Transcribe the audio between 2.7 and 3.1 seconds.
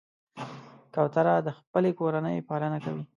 کوي.